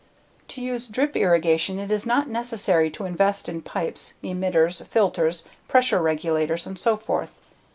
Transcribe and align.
To 0.47 0.61
use 0.63 0.87
drip 0.87 1.15
irrigation 1.15 1.77
it 1.77 1.91
is 1.91 2.07
not 2.07 2.27
necessary 2.27 2.89
to 2.89 3.05
invest 3.05 3.47
in 3.47 3.61
pipes, 3.61 4.15
emitters, 4.23 4.83
filters, 4.87 5.43
pressure 5.67 6.01
regulators, 6.01 6.65
and 6.65 6.79
so 6.79 6.97
forth. 6.97 7.33